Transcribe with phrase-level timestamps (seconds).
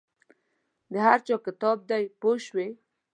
[0.91, 2.67] د هر چا کتاب دی پوه شوې!.